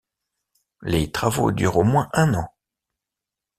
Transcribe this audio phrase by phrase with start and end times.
[0.81, 2.51] Les travaux durent au moins un an.